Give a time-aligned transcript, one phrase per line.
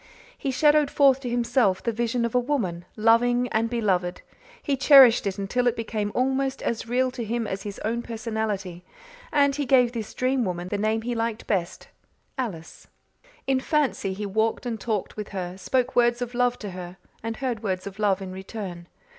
[0.35, 4.23] He shadowed forth to himself the vision of a woman, loving and beloved;
[4.59, 8.83] he cherished it until it became almost as real to him as his own personality
[9.31, 11.87] and he gave this dream woman the name he liked best
[12.35, 12.87] Alice.
[13.45, 17.37] In fancy he walked and talked with her, spoke words of love to her, and
[17.37, 18.87] heard words of love in return.